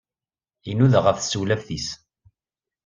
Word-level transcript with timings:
Inuda 0.69 0.99
ɣef 1.05 1.17
tsewlaft-is. 1.19 1.87